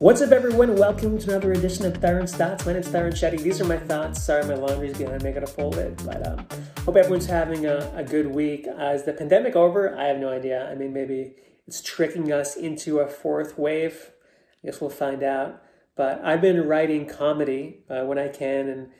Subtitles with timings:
[0.00, 0.76] What's up, everyone?
[0.76, 2.64] Welcome to another edition of Theron's Thoughts.
[2.64, 3.40] My name's Theron Shetty.
[3.40, 4.22] These are my thoughts.
[4.22, 5.30] Sorry, my laundry's behind me.
[5.30, 6.00] I gotta fold it.
[6.06, 6.46] But um,
[6.84, 8.68] hope everyone's having a, a good week.
[8.68, 9.98] Uh, is the pandemic over?
[9.98, 10.70] I have no idea.
[10.70, 11.32] I mean, maybe
[11.66, 14.12] it's tricking us into a fourth wave.
[14.62, 15.60] I guess we'll find out.
[15.96, 18.90] But I've been writing comedy uh, when I can, and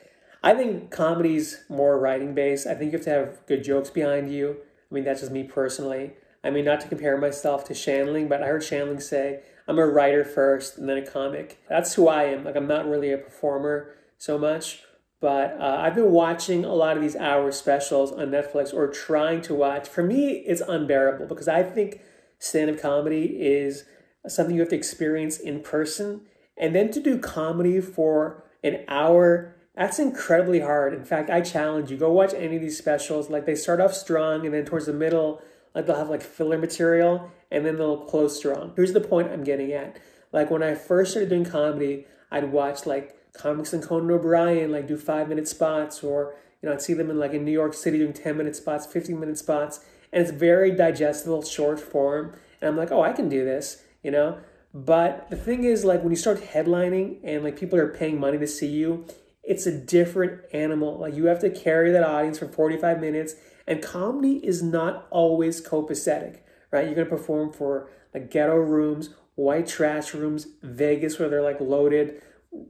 [0.43, 2.67] I think comedy's more writing based.
[2.67, 4.57] I think you have to have good jokes behind you.
[4.91, 6.15] I mean, that's just me personally.
[6.43, 9.85] I mean, not to compare myself to Shandling, but I heard Shandling say, I'm a
[9.85, 11.61] writer first and then a comic.
[11.69, 12.43] That's who I am.
[12.43, 14.81] Like, I'm not really a performer so much,
[15.21, 19.43] but uh, I've been watching a lot of these hour specials on Netflix or trying
[19.43, 19.87] to watch.
[19.87, 22.01] For me, it's unbearable because I think
[22.39, 23.83] stand up comedy is
[24.27, 26.21] something you have to experience in person.
[26.57, 30.95] And then to do comedy for an hour, that's incredibly hard.
[30.95, 33.29] In fact, I challenge you go watch any of these specials.
[33.29, 35.43] Like, they start off strong and then towards the middle,
[35.79, 38.73] like they'll have like filler material and then they'll close strong.
[38.75, 39.97] Here's the point I'm getting at.
[40.33, 44.87] Like when I first started doing comedy, I'd watch like comics and Conan O'Brien like
[44.87, 47.73] do five minute spots or you know I'd see them in like in New York
[47.73, 49.79] City doing 10 minute spots, 15 minute spots,
[50.11, 52.33] and it's very digestible, short form.
[52.61, 54.37] And I'm like, oh, I can do this, you know.
[54.73, 58.37] But the thing is, like when you start headlining and like people are paying money
[58.37, 59.05] to see you,
[59.49, 60.99] it's a different animal.
[60.99, 63.33] Like you have to carry that audience for 45 minutes
[63.65, 66.85] and comedy is not always copacetic, right?
[66.85, 72.21] You're to perform for like ghetto rooms, white trash rooms, Vegas where they're like loaded.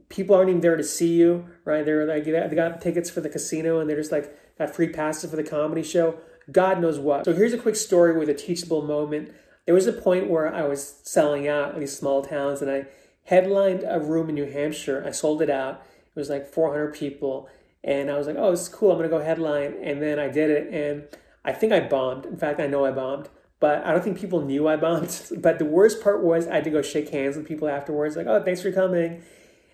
[0.08, 1.84] People aren't even there to see you, right?
[1.84, 5.28] They're like, they got tickets for the casino and they're just like, got free passes
[5.28, 6.16] for the comedy show.
[6.50, 7.26] God knows what.
[7.26, 9.34] So here's a quick story with a teachable moment.
[9.66, 12.86] There was a point where I was selling out in these small towns and I
[13.24, 15.04] headlined a room in New Hampshire.
[15.06, 15.84] I sold it out.
[16.14, 17.48] It was like 400 people
[17.82, 18.90] and I was like, oh, it's cool.
[18.90, 19.76] I'm going to go headline.
[19.82, 20.72] And then I did it.
[20.72, 21.04] And
[21.44, 22.26] I think I bombed.
[22.26, 23.28] In fact, I know I bombed.
[23.58, 25.18] But I don't think people knew I bombed.
[25.38, 28.26] But the worst part was I had to go shake hands with people afterwards, like,
[28.26, 29.22] oh, thanks for coming.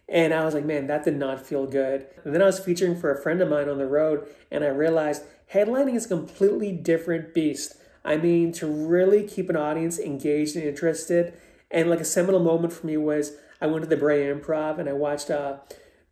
[0.09, 2.07] And I was like, man, that did not feel good.
[2.25, 4.69] And then I was featuring for a friend of mine on the road, and I
[4.69, 7.77] realized headlining is a completely different beast.
[8.05, 11.35] I mean, to really keep an audience engaged and interested.
[11.73, 14.89] And like a seminal moment for me was I went to the Brea Improv and
[14.89, 15.57] I watched uh,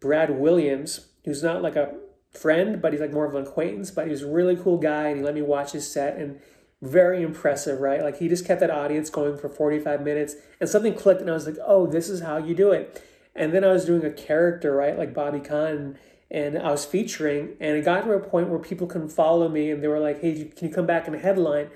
[0.05, 1.95] Brad Williams, who's not like a
[2.31, 5.09] friend, but he's like more of an acquaintance, but he was a really cool guy
[5.09, 6.41] and he let me watch his set and
[6.83, 8.03] very impressive, right?
[8.03, 11.33] Like he just kept that audience going for 45 minutes and something clicked and I
[11.33, 13.03] was like, oh, this is how you do it.
[13.35, 14.99] And then I was doing a character, right?
[14.99, 15.97] Like Bobby Kahn
[16.31, 19.71] and I was featuring and it got to a point where people couldn't follow me
[19.71, 21.71] and they were like, hey, can you come back in a headline?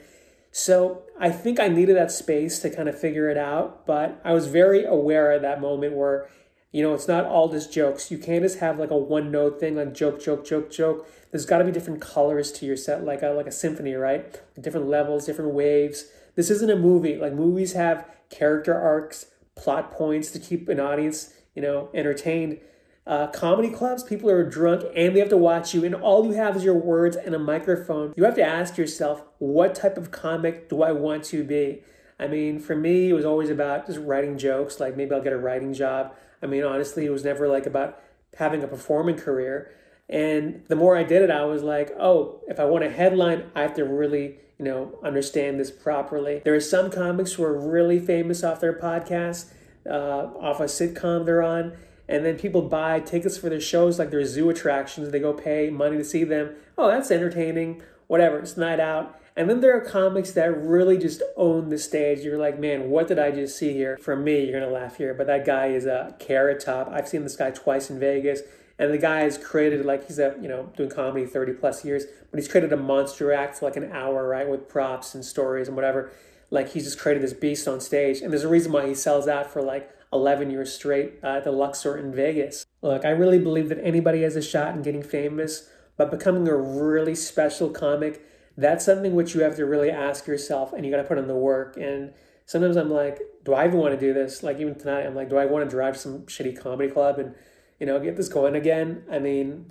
[0.50, 4.34] So I think I needed that space to kind of figure it out, but I
[4.34, 6.28] was very aware at that moment where
[6.70, 8.10] you know, it's not all just jokes.
[8.10, 11.08] You can't just have like a one note thing, like joke, joke, joke, joke.
[11.30, 14.40] There's got to be different colors to your set, like a like a symphony, right?
[14.60, 16.06] Different levels, different waves.
[16.34, 17.16] This isn't a movie.
[17.16, 22.60] Like movies have character arcs, plot points to keep an audience, you know, entertained.
[23.06, 26.32] Uh, comedy clubs, people are drunk and they have to watch you, and all you
[26.32, 28.12] have is your words and a microphone.
[28.14, 31.82] You have to ask yourself, what type of comic do I want to be?
[32.18, 34.80] I mean, for me, it was always about just writing jokes.
[34.80, 36.14] Like maybe I'll get a writing job.
[36.42, 38.00] I mean, honestly, it was never like about
[38.36, 39.72] having a performing career.
[40.08, 43.50] And the more I did it, I was like, oh, if I want a headline,
[43.54, 46.40] I have to really, you know, understand this properly.
[46.44, 49.52] There are some comics who are really famous off their podcast,
[49.88, 51.76] uh, off a sitcom they're on,
[52.08, 55.10] and then people buy tickets for their shows like their zoo attractions.
[55.10, 56.54] They go pay money to see them.
[56.78, 57.82] Oh, that's entertaining.
[58.08, 59.18] Whatever, it's night out.
[59.36, 62.20] And then there are comics that really just own the stage.
[62.20, 63.96] You're like, man, what did I just see here?
[63.98, 66.88] For me, you're gonna laugh here, but that guy is a carrot top.
[66.90, 68.40] I've seen this guy twice in Vegas,
[68.80, 72.04] and the guy has created like he's a you know doing comedy 30 plus years,
[72.32, 75.68] but he's created a monster act for like an hour, right, with props and stories
[75.68, 76.10] and whatever.
[76.50, 79.28] Like he's just created this beast on stage, and there's a reason why he sells
[79.28, 82.66] out for like 11 years straight uh, at the Luxor in Vegas.
[82.82, 86.56] Look, I really believe that anybody has a shot in getting famous, but becoming a
[86.56, 88.24] really special comic
[88.58, 91.28] that's something which you have to really ask yourself and you got to put in
[91.28, 91.76] the work.
[91.76, 92.12] And
[92.44, 94.42] sometimes I'm like, do I even want to do this?
[94.42, 97.36] Like even tonight, I'm like, do I want to drive some shitty comedy club and,
[97.78, 99.04] you know, get this going again?
[99.08, 99.70] I mean,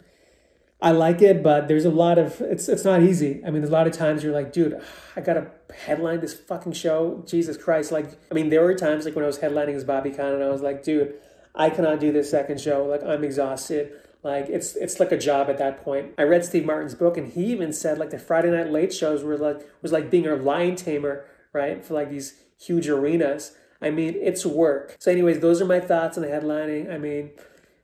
[0.81, 3.42] I like it, but there's a lot of it's it's not easy.
[3.46, 4.80] I mean, there's a lot of times you're like, dude,
[5.16, 5.48] I gotta
[5.86, 7.24] headline this fucking show.
[7.25, 7.92] Jesus Christ!
[7.92, 10.44] Like, I mean, there were times like when I was headlining as Bobby Kahn, and
[10.44, 11.16] I was like, dude,
[11.56, 12.86] I cannot do this second show.
[12.86, 13.92] Like, I'm exhausted.
[14.24, 16.14] Like it's it's like a job at that point.
[16.18, 19.24] I read Steve Martin's book, and he even said like the Friday Night Late shows
[19.24, 21.84] were like was like being a lion tamer, right?
[21.84, 23.56] For like these huge arenas.
[23.81, 24.96] I mean, it's work.
[25.00, 26.92] So, anyways, those are my thoughts on the headlining.
[26.92, 27.30] I mean,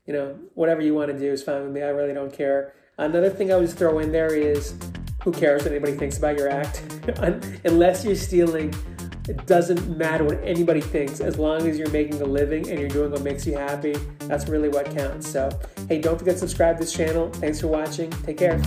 [0.08, 1.84] you know, whatever you want to do is fine with me.
[1.84, 2.74] I really don't care.
[2.98, 4.76] Another thing I would just throw in there is
[5.24, 6.82] who cares what anybody thinks about your act?
[7.64, 8.74] Unless you're stealing
[9.28, 11.22] It doesn't matter what anybody thinks.
[11.22, 14.50] As long as you're making a living and you're doing what makes you happy, that's
[14.50, 15.32] really what counts.
[15.32, 15.50] So,
[15.88, 17.30] hey, don't forget to subscribe to this channel.
[17.30, 18.10] Thanks for watching.
[18.24, 18.62] Take care.